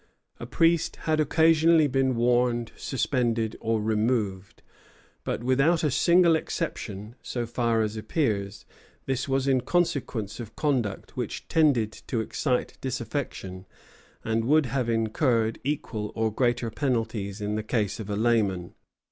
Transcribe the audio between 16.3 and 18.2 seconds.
greater penalties in the case of a